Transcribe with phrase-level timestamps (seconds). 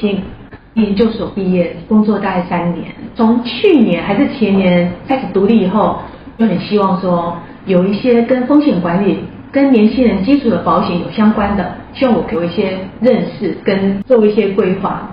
[0.00, 0.22] 性，
[0.74, 2.86] 研究所毕业，工作大概三年。
[3.14, 5.98] 从去年还是前年开始独立以后，
[6.38, 9.18] 就很希望说有一些跟风险管理、
[9.52, 15.08] 跟年轻人基础的保险有相关的，希望我可以有一些认识跟做一些规划。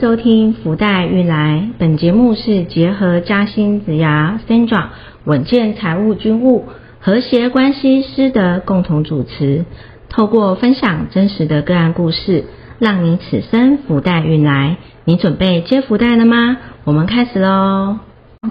[0.00, 4.84] 收听福袋运来，本节目是结合嘉兴子牙 Sandra
[5.24, 6.64] 稳健财务军务
[7.00, 9.66] 和谐关系师的共同主持，
[10.08, 12.44] 透过分享真实的个案故事，
[12.78, 14.78] 让你此生福袋运来。
[15.04, 16.56] 你准备接福袋了吗？
[16.84, 17.98] 我们开始喽。
[18.40, 18.50] 嗯，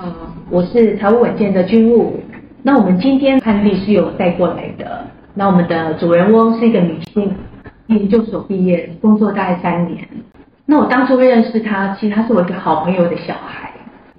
[0.51, 2.19] 我是财务稳健的军务。
[2.61, 5.07] 那我们今天案例是有带过来的。
[5.33, 7.33] 那我们的主人翁是一个女性，
[7.87, 10.07] 研究所毕业，工作大概三年。
[10.69, 13.71] 那我当初认识他，其实他是我一个好朋友的小孩。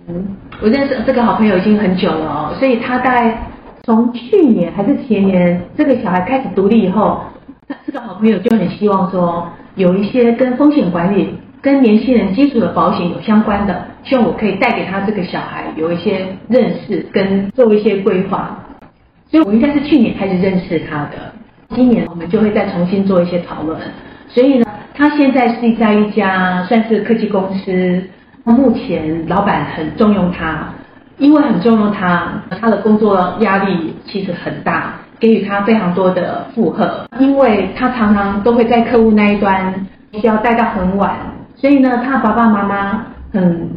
[0.08, 3.40] 嗯，我认识这个好朋友已经很久了哦，所以他大概
[3.84, 7.20] 从去年还是前年，这个小孩开始独立以后，
[7.68, 18.58] 他这个好朋友就很希望说有一些跟风险管理、跟年轻人基础的保险有相关的，希望我可以带给他这个小孩有一些认识跟做一些规划。
[19.30, 21.32] 所以我应该是去年开始认识他的，
[21.76, 23.78] 今年我们就会再重新做一些讨论。
[24.26, 24.66] 所以呢。
[24.94, 28.02] 他现在是在一家算是科技公司，
[28.44, 30.68] 那目前老板很重用他，
[31.18, 41.16] 因为很重用他，他的工作压力其实很大，给予他非常多的负荷，因为他常常都会在客户那一端需要待到很晚，
[41.56, 43.70] 所以呢，他爸爸妈妈很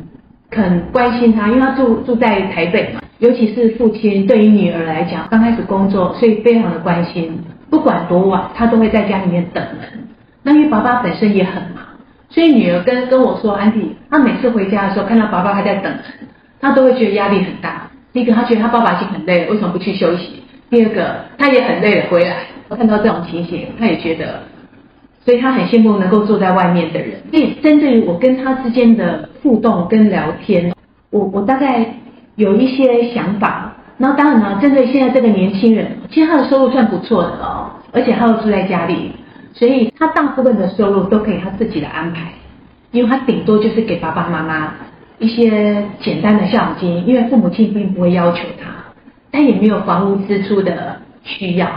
[0.52, 7.40] 很关心他，因为他住住在台北嘛，尤其是父亲对于女儿来讲，刚开始工作，所以非常的关心，
[7.70, 10.03] 不管多晚，他都会在家里面等人。
[10.44, 11.84] 那因为爸爸本身也很忙，
[12.30, 15.92] 所以女儿跟跟我说，安迪，她每次回家的时候看到爸爸还在等，
[16.60, 17.90] 她都会觉得压力很大。
[18.12, 20.44] 第一个，她觉得她爸爸已经很累了，为什么不去休息？
[20.70, 22.38] 第二个，她也很累了回来，
[22.70, 24.42] 看到这种情形，她也觉得，
[25.24, 27.22] 所以她很羡慕能够坐在外面的人。
[27.32, 30.74] 所以针对于我跟她之间的互动跟聊天，
[31.10, 31.86] 我我大概
[32.36, 33.74] 有一些想法。
[33.96, 39.14] 那当然呢，针对现在这个年轻人，其实他的收入算不错的哦，而且他又住在家里。
[39.54, 42.34] 所以他大部分的收入都可以他自己的安排，
[42.92, 44.74] 因为他顶多就是给爸爸妈妈
[45.20, 48.72] 一些简单的孝养金，因为父母亲并不会要求他，
[49.32, 51.70] 他也没有房屋支出的需要，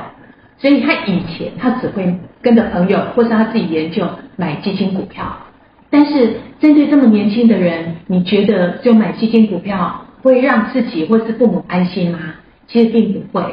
[0.57, 5.25] 所以他以前他只会跟着朋友或是他自己研究买基金股票。
[5.91, 12.19] 但是针对这么年轻的人，你觉得就买基金股票会让自己或是父母安心吗？
[12.67, 13.45] 其实并不会。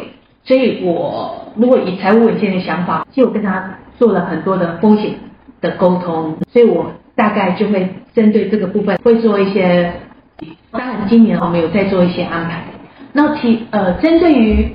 [0.46, 3.78] 所以我如果以财务稳健的想法，就跟他。
[3.98, 5.12] 做了很多的风险
[5.62, 9.92] 的沟通，所以我大概就会针对这个部分会做一些。
[10.72, 12.64] 当然，今年我们有在做一些安排。
[13.14, 14.68] 那提呃，针对于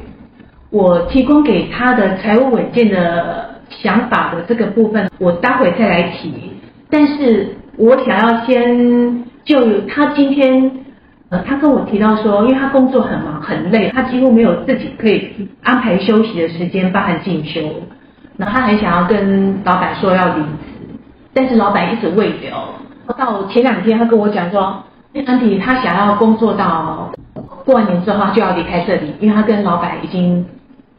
[0.71, 6.33] 我提供给他的财务稳健的想法的这个部分，我待会再来提。
[6.89, 10.71] 但是我想要先就他今天
[11.31, 17.61] 呃，他跟我提到说，因为他工作很忙很累，他几乎没有自己可以安排休息的时间，包含进修。
[18.39, 20.49] 那他很想要跟老板说要离职，
[21.35, 22.51] 但是老板一直未留。
[23.17, 24.83] 到前两天，他跟我讲说，
[25.27, 27.13] 安迪他想要工作到
[27.65, 30.47] 过完年之后就要离开这里，因为他跟老板已经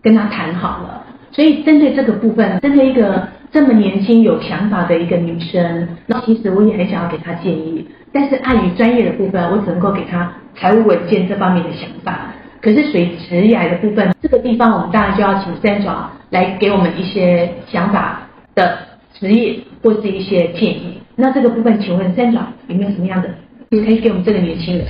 [0.03, 1.01] 跟他谈好了。
[1.31, 12.19] 所以针对这个部分，针对一个这么年轻有想法的一个女生，那其实我也很想要给她建议，但是碍于专业的部分，我只能够给她财务稳健这方面的想法。
[12.61, 18.21] 可是属于职业的部分，这个地方我们当然就要请三爪来给我们一些想法
[18.53, 18.77] 的
[19.13, 20.99] 职业或是一些建议。
[21.15, 23.29] 那这个部分，请问三爪有没有什么样的
[23.69, 24.85] 可以给我们这个年轻人？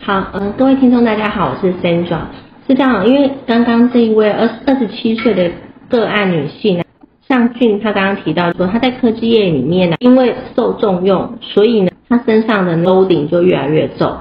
[0.00, 2.26] 好，呃，各位听众大家好，我是三爪。
[2.66, 5.48] 是这样，因为刚刚这一位二二十七岁的
[5.88, 6.84] 个案女性呢，
[7.28, 14.12] 尚俊，她刚刚提到说，她在科技业里面呢，因为受重用，所以呢，她身上的 loading 就越来越重。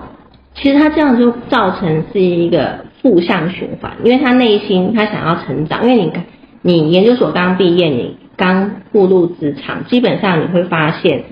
[0.53, 2.85] 其实她这样就造成是一个。
[3.01, 6.11] 负向循环，因为他内心他想要成长，因为你
[6.61, 11.23] 你研究所刚毕业，你刚步入职场，基本上你会发现，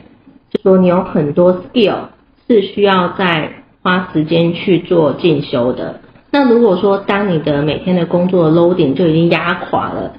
[0.50, 2.08] 就说你有很多 skill
[2.48, 3.52] 是需要在
[3.84, 6.02] 花时间去做进修的。
[6.32, 10.14] 那如果说当你的每天的工作 loading 就已经压垮了，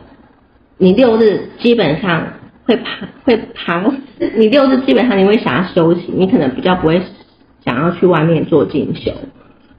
[0.78, 2.24] 你六日基本上
[2.64, 3.82] 会爬会爬，
[4.36, 7.02] 你六日基本上你会想要休息，你可能比较不会
[7.64, 9.12] 想要去外面做进修。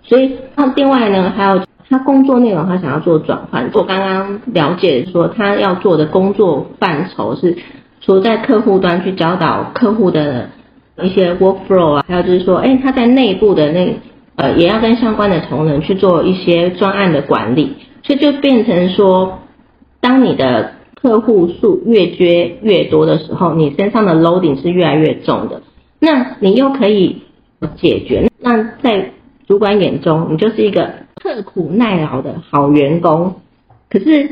[0.04, 3.70] 所以，那另外呢，还有他工作内容，他想要做转换。
[3.74, 7.58] 我刚刚了解说，他要做的工作范畴是，
[8.02, 10.50] 除在客户端去教导客户的
[11.02, 13.96] 一些 workflow 啊，还有就是说，哎，他在内部的那
[14.36, 19.40] 呃，也要跟相关的同仁去做一些专案的管理，所以就变成说，
[20.00, 25.62] 当你的客户数越接越多的时候，你身上的 loading 是越来越重的。
[26.00, 27.22] 那你又可以
[27.76, 29.12] 解决，那在
[29.52, 33.36] 主管眼中，你就是一个刻苦耐劳的好员工。
[33.90, 34.30] 可是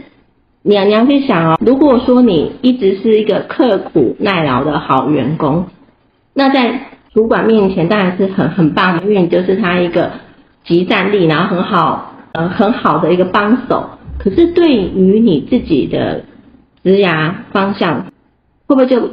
[0.61, 5.65] 你要你要去想哦，如果说你一直是一个刻苦耐劳的好员工，
[6.33, 6.79] 那在
[7.13, 10.09] 主管面前当然是很很棒，因为你就是他一个
[10.63, 13.89] 集战力，然后很好呃很好的一个帮手。
[14.17, 16.23] 可是对于你自己的
[16.81, 18.05] 职涯方向，
[18.67, 19.09] 会不会就？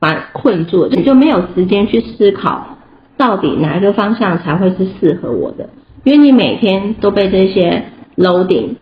[0.00, 2.77] 把困住了，你就没有时间去思考
[3.18, 5.68] 到底哪一个方向才会是适合我的，
[6.04, 7.84] 因为你每天都被这些
[8.16, 8.76] loading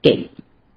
[0.00, 0.30] 给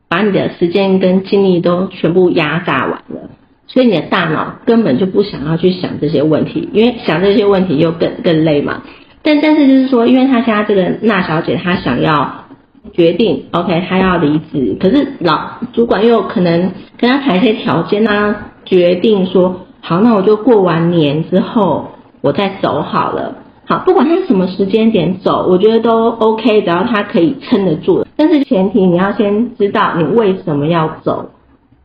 [0.10, 3.30] 把你的时间跟精力都全部压榨完了，
[3.68, 8.82] 所以你的大脑根本就不想要去想这些问题，因为想这些问题又更更累嘛。
[9.22, 12.46] 但但是就是说，因为他现在这个娜小姐她想要
[12.92, 19.62] 决定，OK，她要离职，可是老主管又可能跟她谈一些条件啊，决定说。
[19.86, 21.90] 好，那我就过完年之后
[22.24, 23.36] 我再走好了。
[23.66, 28.06] 好，不管他什么时间点走，我觉得都 OK，只要他可以撑得住。
[28.16, 31.32] 但是前提你要先知道你为什么要走，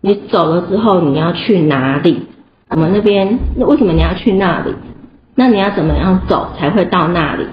[0.01, 2.23] 你走了之后你要去哪里？
[2.71, 4.75] 我们那边那为什么你要去那里？
[5.35, 7.45] 那你要怎么样走才会到那里？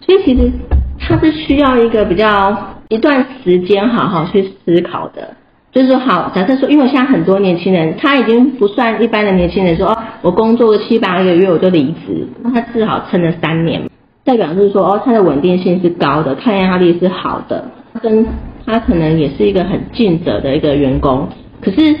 [0.00, 0.50] 所以其实
[0.98, 2.56] 他是需要一个比较
[2.88, 5.34] 一段时间好好去思考的。
[5.74, 13.90] 就是说，好，假设说，因为现在很多年轻人，他已经不算一般的年轻人，说哦，我工作个七八个月我就离职，那他至少撑了三年，
[14.24, 17.64] 代表就是说，哦，他的稳定性是高的，抗压力是好的，
[18.00, 18.24] 跟
[18.64, 21.28] 他可能也是一个很尽责的一个员工。
[21.60, 21.96] 可是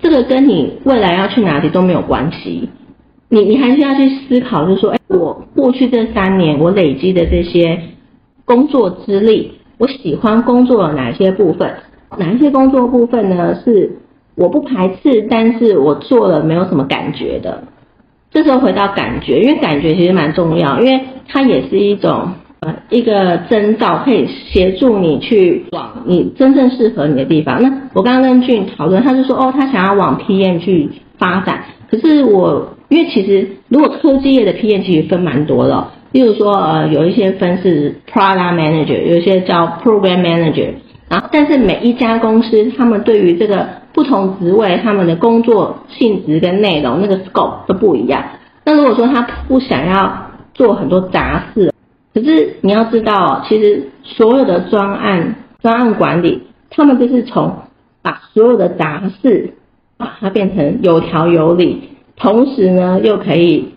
[0.00, 2.70] 这个跟你未来要去哪里都没有关系，
[3.28, 7.82] 你你还是要去思考，就是说，哎，我过去这三年我累积的这些
[8.46, 11.70] 工作资历，我喜欢工作的哪些部分？
[12.18, 13.54] 哪一些工作部分呢？
[13.64, 13.90] 是
[14.36, 17.64] 我不排斥，但是我做了没有什么感觉的。
[18.30, 22.30] 这时候回到感觉，因为感觉其实蛮重要，因为它也是一种
[22.60, 27.60] 呃一个征兆，可以协助你去往你真正适合你的地方。
[27.62, 31.64] 那我刚刚跟俊讨论，他就说哦，他想要往 PM 去发展。
[31.90, 40.68] 可是我因为其实如果科技业的 PM 其实分蛮多的，例如说呃有一些分是 Product Manager，有一些叫 Program Manager。
[41.10, 48.24] 然后，但是每一家公司，他们对于这个不同职位，他们的工作性质跟内容，那个 scope 都不一样。
[48.64, 51.74] 那如果说他不想要做很多杂事，
[52.14, 57.56] 可是你要知道，其实所有的专案、专案管理，他们就是从
[58.02, 59.54] 把所有的杂事
[59.96, 63.74] 把它变成有条有理，同时呢又可以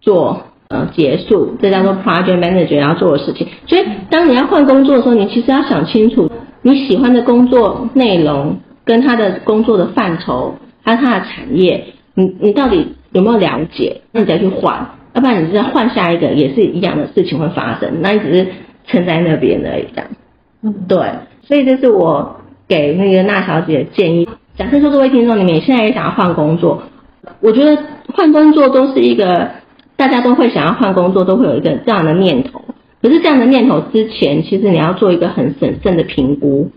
[0.00, 0.44] 做。
[0.68, 3.48] 呃，结束，这叫做 project manager 要做的事情。
[3.66, 6.30] 所以，当你要换工作的时候，你其实要想清楚
[6.60, 11.84] 你喜欢的工作内容跟他的工作的范畴，还有他的产业，
[12.14, 14.02] 你你到底有没有了解？
[14.12, 18.46] 那你再去换，要不然你再换下一个也是一样的事情会发生，那你只是
[18.86, 19.86] 撑在那边而已。
[19.94, 20.10] 这样，
[20.62, 20.98] 嗯，对。
[21.44, 24.28] 所以这是我给那个娜小姐的建议。
[24.58, 26.82] 假设说各位听众，你们现在也想要换工作，
[27.40, 27.82] 我觉得
[28.14, 29.50] 换工作都是一个。
[29.98, 32.62] 大家都会想要换工作，都会有一个这样的念头。
[33.02, 36.70] 可是这样的念头之前，其实你要做一个很审慎的评估，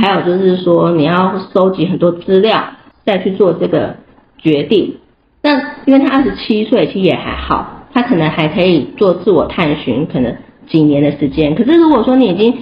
[0.00, 2.64] 还有就是说你要收集很多资料，
[3.04, 3.96] 再去做这个
[4.38, 4.94] 决定。
[5.42, 10.36] 那因为他二十七岁，其实也还好，他可能还可以做自我探寻，可能
[10.68, 11.54] 几年的时间。
[11.56, 12.54] 可是如果说你已经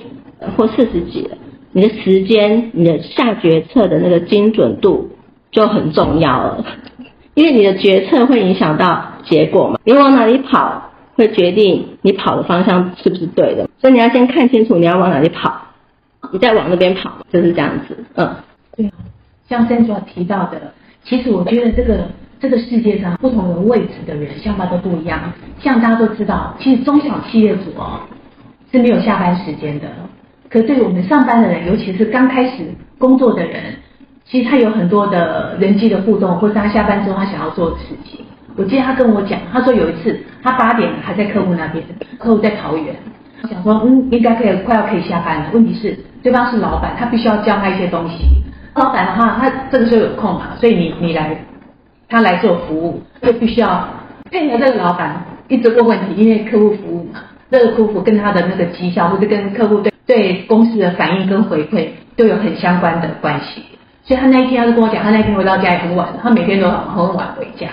[0.56, 1.36] 或四十几了，
[1.72, 5.10] 你的时间、你的下决策的那个精准度
[5.50, 6.64] 就很重要了。
[7.36, 15.54] 因为你的决策会影响到结果嘛，你往哪里跑会决定你跑的方向是不是对的，所以你要先看清楚你要往哪里跑，
[16.32, 18.04] 你再往那边跑，就是这样子。
[18.14, 18.36] 嗯，
[18.74, 18.90] 对。
[19.50, 20.72] 像先所提到的，
[21.04, 22.08] 其实我觉得这个
[22.40, 25.20] 这个世界上不同的位置的人想法都不一样。
[25.60, 28.00] 像大家都知道，其实中小企业主哦
[28.72, 29.86] 是没有下班时间的，
[30.48, 32.64] 可对于我们上班的人，尤其是刚开始
[32.96, 33.74] 工作的人。
[34.28, 38.24] 其实他有很多的人际的互动，或者他下班之后他想要做的事情。
[38.56, 41.84] 我记得他跟我讲，他说有一次他八点还在客户那边，
[42.18, 42.94] 客户在桃园，
[43.40, 45.50] 他想说嗯应该可以快要可以下班了。
[45.52, 48.42] 问题是对方是老板，他必须要教他一些东西。
[48.74, 51.36] 老板的话，他这个时候有空嘛，所以你你来
[52.08, 53.88] 他来做服务，就必须要
[54.30, 63.62] 配合这个老板一直问问题，因为客户服务嘛，这个客户跟他的那个绩效或者跟客户对对公司的反应跟回馈都有很相关的关系。
[64.06, 67.66] 所以他那一天，他就跟我讲，他那一天回到家也很晚，他每天都很晚回家。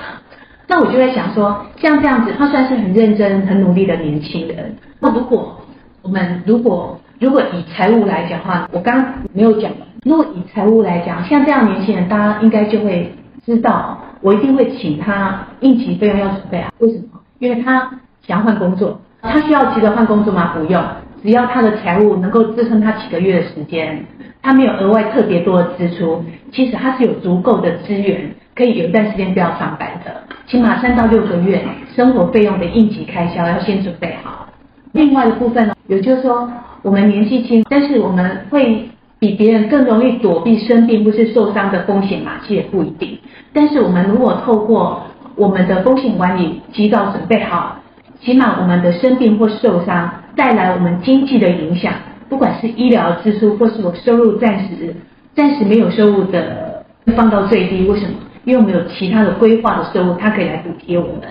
[0.67, 4.75] 那我就在想说，像这样子，他算是很认真、很努力的年轻人。
[4.99, 5.55] 那如果
[6.01, 9.71] 我们如果如果以财务来讲的话，我刚刚没有讲，
[10.03, 13.13] 如果以财务来讲，像这样年轻人，大家应该就会
[13.45, 16.71] 知道，我一定会请他应急费用要准备啊。
[16.79, 17.19] 为什么？
[17.37, 17.91] 因为他
[18.25, 20.53] 想要换工作，他需要急着换工作吗？
[20.55, 20.83] 不用，
[21.21, 24.03] 只要他的财务能够支撑他几个月的时间，
[24.43, 30.13] 他没有额外特别多的支出，其实他是有足够的资源，可以有一段时间不要上班的，
[30.45, 31.63] 起码三到六个月
[31.95, 34.45] 生活费用的应急开销要先准备好。
[34.91, 42.33] 另外的部分呢，也就是说，我们年纪轻，但是我们会比别人更容易躲避生病或是受伤的风险嘛？
[42.41, 43.17] 其实也不一定。
[43.53, 45.01] 但是我们如果透过
[45.35, 47.77] 我们的风险管理及早准备好，
[48.19, 51.93] 起码我们的生病或受伤带来我们经济的影响，
[52.29, 54.95] 不管是医疗支出或是我收入暂时
[55.35, 56.83] 暂时没有收入的
[57.15, 57.87] 放到最低。
[57.87, 58.13] 为什么？
[58.45, 61.21] 因为我们有其他的规划的收入，它可以来补贴我们。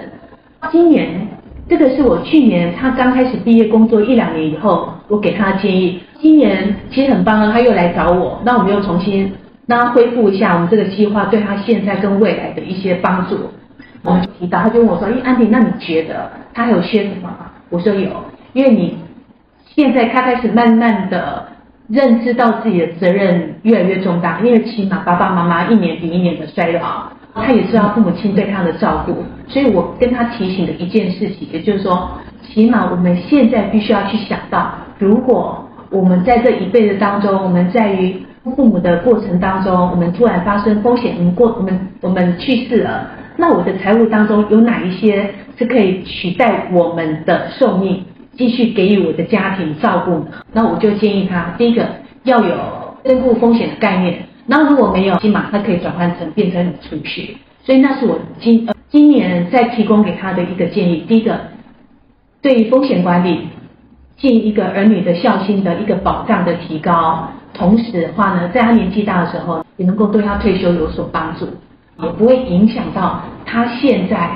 [0.71, 1.29] 今年
[1.69, 6.01] 这个是我去年他刚开始毕业工作一两年以后，我给他的建议。
[6.21, 9.33] 今年其实很棒啊，他又来找我，那我们又重新
[9.67, 13.37] 让他恢复一下我们这个计划对他现在跟未来的一些帮助。
[14.03, 18.11] 我们提到，他就问我说：“哎，安迪，那你觉得他还有缺什么吗？”我说有，
[18.53, 18.97] 因为你
[19.75, 21.47] 现在他开始慢慢的
[21.89, 32.11] 认知到自己的责任越来越重大，因为起码爸爸妈妈一年比一年的衰老，他也知道父母亲对他的照顾，所以我跟他提醒的一件事情，也就是说，
[32.43, 43.07] 起码我们现在必须要去想到，如果我们在这一辈子当中，我们在于父母的过程当中，我们突然发生风险，我们过我们我们去世了。
[43.37, 48.05] 那我的财务当中有哪一些是可以取代我们的寿命，
[48.37, 50.27] 继续给予我的家庭照顾呢？
[50.53, 51.87] 那我就建议他，第一个
[52.25, 52.57] 要有
[53.05, 54.25] 身故风险的概念。
[54.47, 57.37] 那如果没有，起码他可以转换成变成你储蓄。
[57.63, 61.05] 所以那是我今呃今年在提供给他的一个建议。
[61.07, 61.39] 第一个，
[62.41, 63.49] 对于风险管理，
[64.17, 71.47] 尽一个儿女的孝心的一个保障的提高，同时的话呢，在他年纪大的时候，也能够对他退休有所帮助。
[72.03, 74.31] 也不会影响到他现在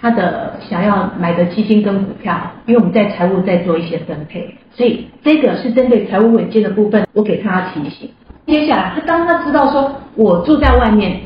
[0.00, 8.10] 他的想要买的基金跟股票，因为我们在财务在做一些分配，所以这个是针对财务稳健的部分，我给他提醒。
[8.46, 11.20] 接下来他当他知道说我住在外面，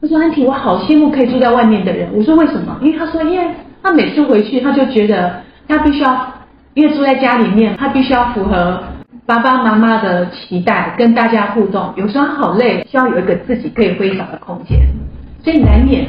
[0.00, 2.08] 他说安婷，我好羡慕可以住在外面的人。
[2.14, 2.78] 我说为什么？
[2.80, 3.46] 因为他说，因为
[3.82, 6.32] 他每次回去他就觉得他必须要，
[6.74, 8.82] 因为住在家里面，他必须要符合。
[9.26, 14.78] 爸爸妈妈的期待跟大家互动，有时候好累，需要有一个自己可以挥洒的空间，
[15.42, 16.06] 所以难免。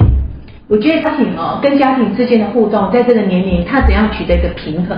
[0.67, 4.97] 我觉得家庭哦，跟家庭之间的互动，在这个年龄，他怎样取得一个平衡，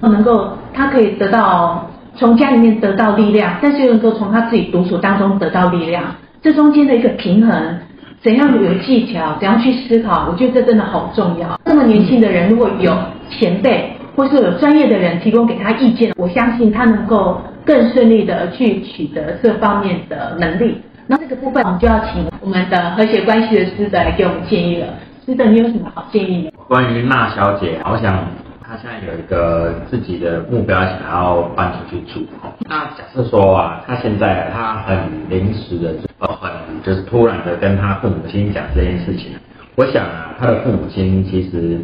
[0.00, 6.04] 能够他可以得到从家里面得到力量，但是又能够从他自己独处当中得到力量，
[6.42, 7.78] 这中间的一个平衡，
[8.20, 11.60] 怎样有技巧，怎样去思考，我觉得这真的好重要。
[11.64, 12.92] 这么年轻的人，如果有
[13.30, 13.92] 前辈。
[14.16, 20.78] 或是有专业的人提供给他意见，我相信他能够更顺利的去取得这方面的能力。
[21.06, 24.88] 那这个部分我们就要请我们的和谐关系的师德来给我们建议了。
[25.24, 26.52] 师德，你有什么好建议？
[26.68, 28.26] 关于娜小姐，我想
[28.60, 32.26] 她现在有一个自己的目标，想要搬出去住。
[32.68, 34.98] 那假设说啊，她现在她很
[35.28, 36.50] 临时的，呃，很
[36.82, 39.32] 就是突然的跟她父母亲讲这件事情。
[39.74, 41.80] 我想啊，她的父母亲其实。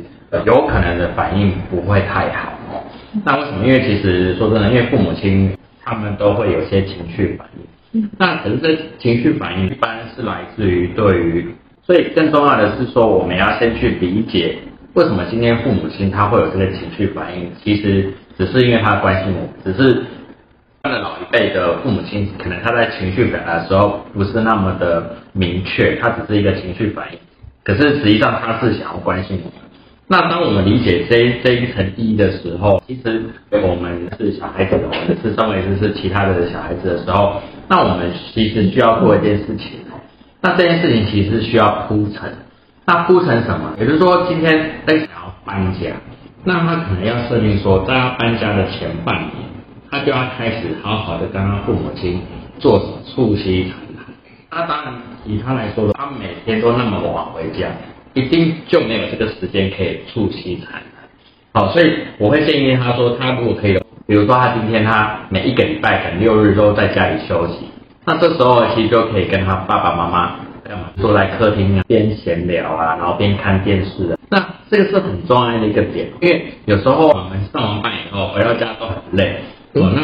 [0.46, 2.54] 有可能的反应不会太好。
[3.22, 3.66] 那为什么？
[3.66, 7.62] 因为其实说真的，因为父母亲他们都会有些情绪反应。
[8.18, 14.56] 那可是这情绪反应一般是来自于对于，所以更重要的是说，我们要先去理解
[14.94, 17.50] 为什么今天父母亲他会有这个情绪反应。
[17.62, 20.02] 其实只是因为他关心我，只是
[20.82, 27.18] 他的老一辈的父母亲可能他在情绪表达的时候不是那么的明确，他只是一个情绪反应。
[27.62, 29.50] 可是实际上他是想要关心我。
[30.08, 37.40] 那当我们理解这这一层意义的时候，其实我们是小孩子的，我们是身为就是其他的小孩子的时候，
[37.72, 39.70] 那我们其实需要做一件事情。
[40.42, 42.30] 那这件事情其实需要铺陈。
[42.84, 43.74] 那铺陈什么？
[43.80, 45.88] 也就是说，今天在想要搬家，
[46.44, 49.32] 那他可能要设定说，在他搬家的前半年，
[49.90, 52.20] 他就要开始好好的跟他父母亲
[52.58, 54.04] 做促膝谈谈。
[54.50, 54.92] 那当然，
[55.24, 57.68] 以他来说，他每天都那么晚回家。
[58.12, 60.82] 一定就没有这个时间可以促膝谈谈，
[61.54, 63.81] 好，所以我会建议他说，他如果可以，
[64.12, 67.66] 比如说他今天他每一个礼拜可能六日都在家里休息，
[68.04, 70.32] 那这时候其实就可以跟他爸爸妈妈，
[71.00, 79.36] 坐在客厅啊边闲聊啊，然后边看电视啊，那这个是很重要的一个点，因为有时候我们上完班以后回到家都很累，
[79.72, 80.02] 哦那。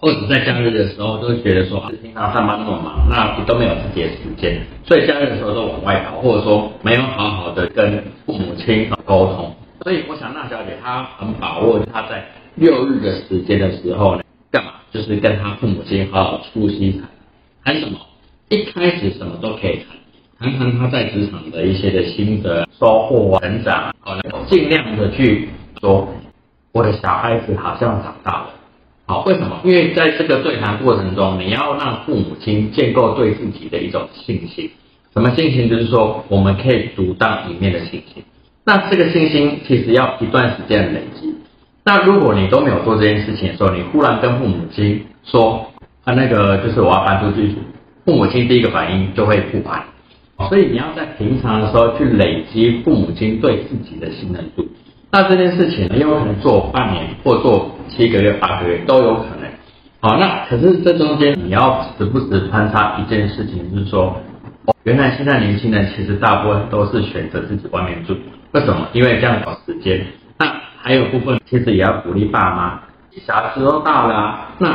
[0.00, 9.54] 或者在假日的时候，都觉得说，平常上班那么忙，那都没有自己的时间，所以假日的时候都往外跑，或者说没有好好的跟父母亲沟通。
[9.82, 12.22] 所以我想，那小姐她很把握她在
[12.58, 14.72] 六日的时间的时候呢，干嘛？
[14.92, 17.08] 就是跟他父母亲好好促膝谈，
[17.64, 17.98] 谈什么？
[18.48, 19.80] 一开始什么都可以
[20.38, 24.16] 谈，谈谈他在职场的一些的心得、收获啊、成长，好，
[24.48, 25.48] 尽量的去
[25.80, 26.08] 说，
[26.72, 28.50] 我的小孩子好像长大了。
[29.06, 29.60] 好，为什么？
[29.64, 34.70] 因为在这个对谈过程中，你要让父母亲建构对自己的一种信心。
[35.14, 35.68] 什么信心？
[35.68, 38.22] 就是说，我们可以独当一面的信心。
[38.64, 41.34] 那这个信心其实要一段时间累积。
[41.88, 45.72] 那如果你都没有做这件事情的时候，你忽然跟父母亲说，
[46.04, 47.54] 啊，那个就是我要搬出去住，
[48.04, 49.82] 父母亲第一个反应就会不搬。
[50.50, 54.68] 所以你要在平常的时候去累积父母亲对自己的信任度。
[55.10, 59.48] 那这件事情，因为可能做半年或做七个月、八个月都有可能。
[60.00, 64.14] 好，那可是这中间你要时不时穿插一件事情，就是说，
[64.82, 68.14] 原来现在年轻人其实大部分都是选择自己外面住，
[68.52, 68.88] 为什么？
[68.92, 70.04] 因为这样找时间。
[70.38, 72.80] 那还有部分其实也要鼓励爸妈，
[73.26, 74.68] 小孩子都大了，那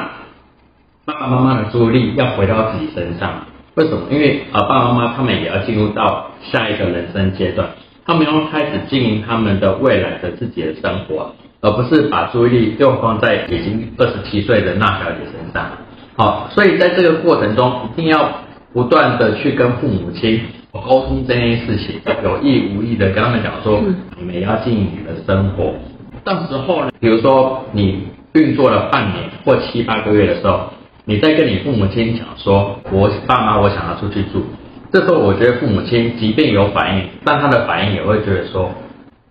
[1.06, 3.46] 爸爸妈妈的注意力要回到自己身上。
[3.76, 4.02] 为什么？
[4.12, 7.68] 因为啊，爸爸妈妈他们也要进入到下一个人生阶段。
[8.06, 15.72] 他们要开始经营他们的未来的自己的生活，而不是把注意力又放在已经二十七岁的那小姐身上。
[16.16, 18.30] 好，所以在这个过程中，一定要
[18.74, 20.42] 不断的去跟父母亲
[20.72, 23.82] 沟通这件事情，有意无意的跟他们讲说，
[24.18, 25.74] 你们要经营你的生活。
[26.24, 30.72] 到时候呢，比如说你运作了半年或七八个月的时候，
[31.06, 34.46] 你再跟你父母亲讲说，我爸妈我想要出去住。
[34.92, 38.72] 这时候我觉得父母亲即便有反应，但他的反应也会觉得说，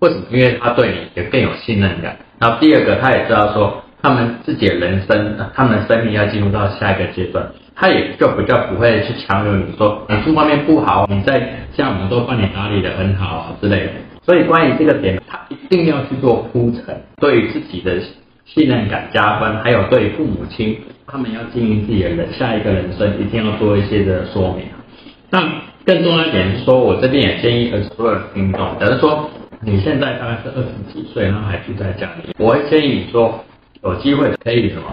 [0.00, 0.22] 为什么？
[0.30, 2.16] 因为他对你也更有信任感。
[2.38, 11.40] 然后第二个，他也知道说，他们自己的人生，他们的生命要进入到下一个阶段，他也就比较不会去强留你说，你住外面不好，你在
[11.74, 13.92] 像我们都帮你打理的很好啊之类的。
[14.22, 18.00] 所以关于这个点，他一定要去做铺陈，对自己的
[18.44, 24.64] 信任感加分，还有对父母亲他们要经营自己的下一个人生，一定要做一些的说明。
[25.30, 25.42] 那
[25.84, 29.28] 更重要一点说，我这边也建议所有的听众，假如说
[29.60, 33.44] 你现在大概是二十几岁，然后还住在家里，我会建议你说，
[33.82, 34.84] 有机会可以什么，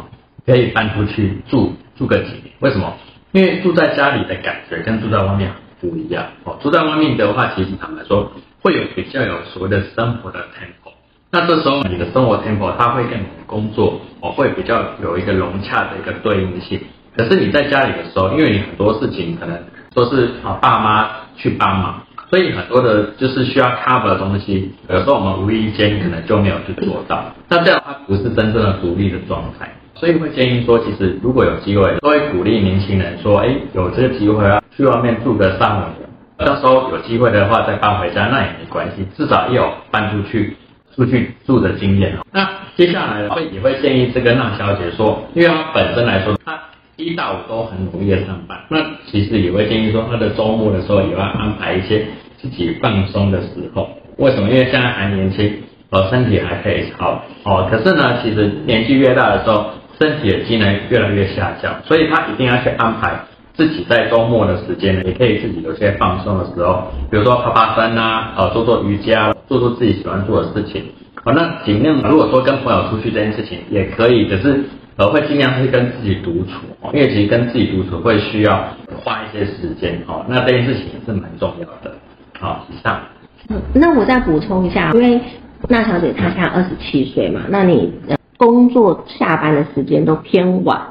[0.45, 2.45] 可以搬出去住住个几年。
[2.61, 2.91] 为什么？
[3.31, 6.25] 因为住在家里的感觉跟住在外面不一样。
[6.45, 10.91] 哦，住在外面的话，其实坦白说，会有比较有所谓的生活的 tempo。
[11.31, 16.79] 那这时候你的生活 tempo，它会跟你的工作哦，会比较有一个融洽的一个对应性。
[17.15, 19.57] 可是你在家里的时候，因为你很多事情可能。
[19.91, 27.25] 都是啊，爸妈去帮忙，所以很多的就是需要 cover 的东西，有时候我们无意间可能就没有去做到。
[27.49, 36.08] 那这样它不是真正的独立的状态，所以会建议说，其实如果有机会，都会鼓励年轻人说，哎，有这个机会啊，去外面住个三五年，
[36.45, 40.55] 到时候有机会的话再搬回家，那也没关系，至少也有搬出去
[40.95, 42.17] 出去住的经验。
[42.31, 46.59] 那接下来会也会建议这个娜小姐说，因为她本身来说，她。
[47.01, 48.77] 一到五都很努力的上班，那
[49.09, 52.05] 其实也会建议说，她的周末的时候也要安排一些
[52.37, 53.89] 自己放松的时候。
[54.17, 54.49] 为什么？
[54.49, 57.69] 因为现在还年轻，哦，身体还可以好哦。
[57.71, 63.17] 可是呢，其实年纪越大的时候，身体的机能越来越下降，所以她一定要去安排
[63.59, 70.81] 自己在周末的时间，也可以自己有些放松的时候，比如说爬爬山啊，呃，做做瑜伽，做做自己喜欢做的事情。
[71.25, 74.63] 哦，那尽量如果说跟朋友出去这件事情也可以，可是。
[74.99, 76.59] 呃会尽量是跟自己独处，
[76.91, 78.61] 因为其实跟自己独处会需要
[79.01, 81.95] 花一些时间哦，那这件事情也是蛮重要的。
[82.37, 82.99] 好，以上。
[83.47, 85.21] 嗯，那我再补充一下，因为
[85.69, 87.93] 那小姐她现在二十七岁嘛，那你
[88.35, 90.81] 工作下班的时间都偏晚。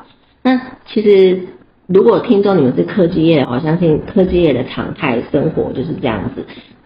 [0.43, 1.41] 那其实
[1.89, 6.45] 如果听众你们是科技业，我相信科技业的常态生活就是这样子。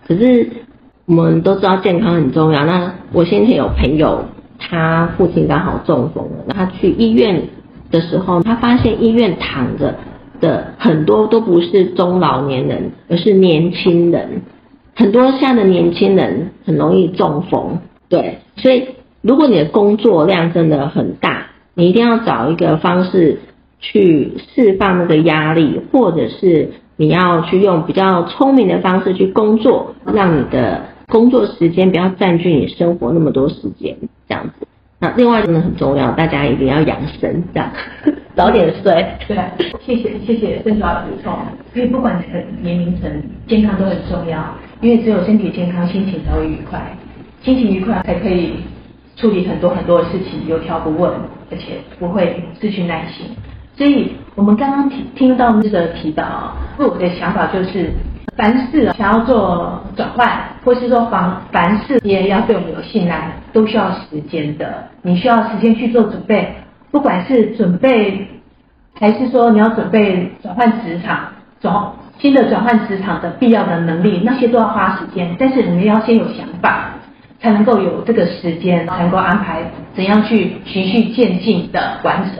[0.08, 0.48] 可是
[1.06, 2.64] 我们都知道健康很重要。
[2.64, 4.24] 那我先前有朋友。
[4.64, 7.48] 他父亲刚好中风了，那他去医院
[7.90, 9.96] 的时候，他发现医院躺着
[10.40, 14.42] 的很多都不是中老年人，而是年轻人。
[14.94, 18.86] 很多现在的年轻人很容易中风，对，所以
[19.20, 23.40] 如果你的工作量真的很大，你一定要找一个方式
[23.82, 30.80] 去释放那个压力，或者是你要去用比较聪明的方式去工作，让你的。
[31.08, 33.94] 工作时间不要占据你生活那么多时间，
[34.26, 34.66] 这样子。
[34.98, 37.70] 那另外真的很重要，大家一定要养生，这样
[38.34, 39.06] 早点睡。
[39.28, 39.36] 对，
[39.84, 41.36] 谢谢谢谢郑主的补充。
[41.74, 43.10] 因为不管哪个年龄层，
[43.46, 44.42] 健康都很重要。
[44.80, 46.80] 因为只有身体健康，心情才会愉快，
[47.42, 48.54] 心情愉快才可以
[49.16, 51.12] 处理很多很多的事情，有条不紊，
[51.50, 53.26] 而且不会失去耐心。
[53.76, 57.92] 所以我们刚刚听听到这个提到，我的想法就是。
[58.34, 60.26] 凡事想要做转换，
[60.64, 64.84] 或是说凡凡事也要对我们有信赖，都需要时间的。
[65.02, 66.50] 你需要时间去做准备，
[66.90, 68.26] 不管是准备，
[68.98, 71.28] 还是说你要准备转换职场、
[71.60, 75.36] 转新的转换职场的必要的能力，那些都要花时间。
[75.38, 76.88] 但是你们要先有想法，
[77.38, 79.60] 才能够有这个时间，才能够安排
[79.94, 82.32] 怎样去循序渐进的完成。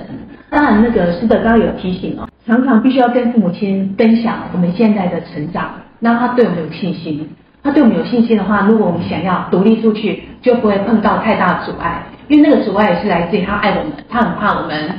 [0.53, 7.27] 当然，那个师德刚刚有提醒哦，常常必须要跟父母亲分享我们现在的成长，让他对我们有信心。
[7.63, 12.03] 他对我们有信心的话，如果我们想要独立出去，就不会碰到太大阻碍。
[12.29, 14.91] 因为那个阻碍也是来自于他爱我们，他很怕我们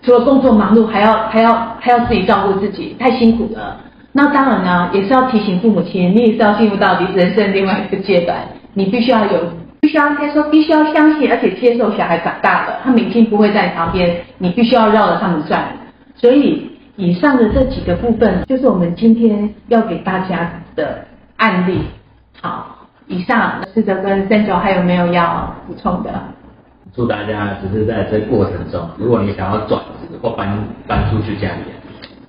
[0.00, 3.80] 除了工作忙碌，还要还要还要自己照顾自己，太辛苦了。
[4.12, 8.38] 那当然呢，也是要提醒父母亲，你也是要进入到人生另外一个阶段，
[8.74, 9.40] 你必须要有。
[9.84, 15.62] 必须要接受，必须要相信，而且接受小孩长大了，他每天不会在你旁边，你必须要绕着他们转。
[16.14, 21.04] 所以以上的这几个部分，就是我们今天要给大家的
[21.36, 21.82] 案例。
[22.40, 26.10] 好，以上试着跟三九还有没有要补充的？
[26.96, 31.60] 祝大家只是在这过程中，如果你想要转职或搬搬出去家里，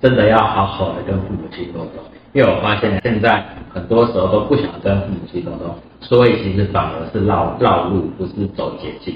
[0.02, 2.04] 真的要好好的跟父母亲沟通。
[2.32, 9.14] 因为我发现现在很多时候都不想跟父母亲沟通，所以其实反而是绕绕路，不是走捷径。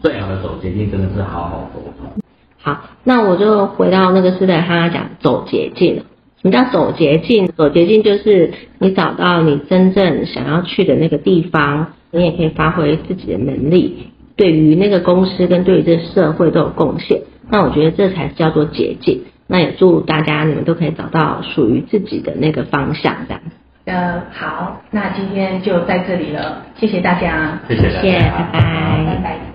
[0.00, 2.22] 最好的走捷径真的是好好沟通。
[2.62, 6.04] 好，那我就回到那个时代，他讲走捷径。
[6.42, 7.48] 什么叫走捷径？
[7.48, 17.20] 走捷径就是你找到你真正想要去的那个地方，你也可以发挥自己的能力，对于那个公司跟对于这社会都有贡献。
[17.50, 19.22] 那我觉得这才叫做捷径。
[19.50, 23.42] 那也祝大家你们都可以找到属于自己的那个方向，这样。
[23.86, 29.40] 呃，好，那今天就在这里了，谢谢大家，谢谢，拜拜，拜拜。